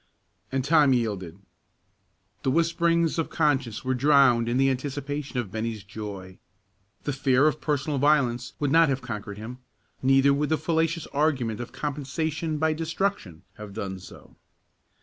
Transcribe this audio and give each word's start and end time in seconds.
And 0.51 0.65
Tom 0.65 0.93
yielded. 0.93 1.37
The 2.41 2.49
whisperings 2.49 3.19
of 3.19 3.29
conscience 3.29 3.85
were 3.85 3.93
drowned 3.93 4.49
in 4.49 4.57
the 4.57 4.67
anticipation 4.71 5.37
of 5.37 5.51
Bennie's 5.51 5.83
joy. 5.83 6.39
The 7.03 7.13
fear 7.13 7.45
of 7.45 7.61
personal 7.61 7.99
violence 7.99 8.53
would 8.59 8.71
not 8.71 8.89
have 8.89 9.03
conquered 9.03 9.37
him; 9.37 9.59
neither 10.01 10.33
would 10.33 10.49
the 10.49 10.57
fallacious 10.57 11.05
argument 11.13 11.59
of 11.59 11.71
compensation 11.71 12.57
by 12.57 12.73
destruction 12.73 13.43
have 13.57 13.75
done 13.75 13.99
so. 13.99 14.35